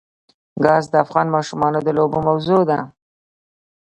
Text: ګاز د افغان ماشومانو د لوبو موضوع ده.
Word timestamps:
ګاز 0.63 0.83
د 0.89 0.93
افغان 1.05 1.27
ماشومانو 1.35 1.79
د 1.83 1.87
لوبو 1.97 2.19
موضوع 2.27 2.61
ده. 2.69 2.79